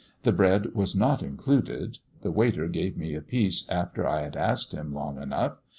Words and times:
The 0.23 0.31
bread 0.31 0.73
was 0.73 0.95
not 0.95 1.21
included. 1.21 1.99
The 2.23 2.31
waiter 2.31 2.67
gave 2.67 2.97
me 2.97 3.13
a 3.13 3.21
piece 3.21 3.69
after 3.69 4.07
I 4.07 4.23
had 4.23 4.35
asked 4.35 4.71
him 4.71 4.95
long 4.95 5.21
enough. 5.21 5.57